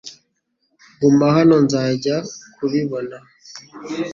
Guma 0.99 1.27
hano 1.35 1.55
.Nzajya 1.65 2.17
kubibona. 2.55 3.17